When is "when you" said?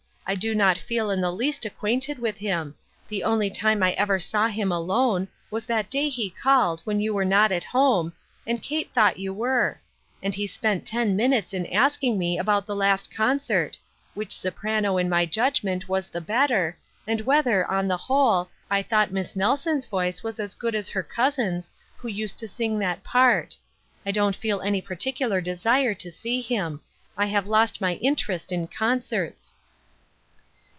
6.85-7.13